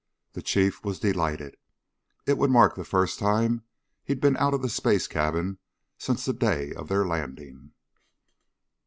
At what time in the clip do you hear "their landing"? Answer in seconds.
6.87-7.73